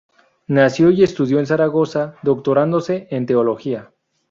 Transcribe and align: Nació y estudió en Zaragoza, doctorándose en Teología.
Nació 0.47 0.89
y 0.89 1.03
estudió 1.03 1.37
en 1.37 1.45
Zaragoza, 1.45 2.15
doctorándose 2.23 3.07
en 3.11 3.27
Teología. 3.27 3.91